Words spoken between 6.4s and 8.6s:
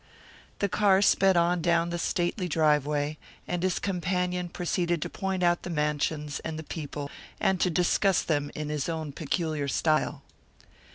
the people, and to discuss them